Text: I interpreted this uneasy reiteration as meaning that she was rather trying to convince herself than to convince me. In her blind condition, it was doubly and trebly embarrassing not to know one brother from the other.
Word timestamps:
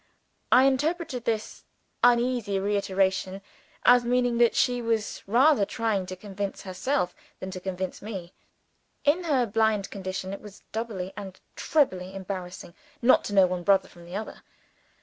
I 0.51 0.63
interpreted 0.63 1.25
this 1.25 1.63
uneasy 2.03 2.57
reiteration 2.59 3.39
as 3.85 4.03
meaning 4.03 4.39
that 4.39 4.55
she 4.55 4.81
was 4.81 5.21
rather 5.27 5.63
trying 5.63 6.07
to 6.07 6.15
convince 6.15 6.63
herself 6.63 7.13
than 7.39 7.51
to 7.51 7.59
convince 7.59 8.01
me. 8.01 8.33
In 9.03 9.25
her 9.25 9.45
blind 9.45 9.91
condition, 9.91 10.33
it 10.33 10.41
was 10.41 10.63
doubly 10.71 11.13
and 11.15 11.39
trebly 11.55 12.15
embarrassing 12.15 12.73
not 12.99 13.23
to 13.25 13.33
know 13.35 13.45
one 13.45 13.61
brother 13.61 13.87
from 13.87 14.05
the 14.05 14.15
other. 14.15 14.41